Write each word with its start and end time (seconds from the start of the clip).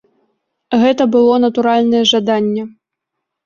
Гэта 0.83 1.03
было 1.17 1.37
натуральнае 1.45 2.03
жаданне. 2.15 2.69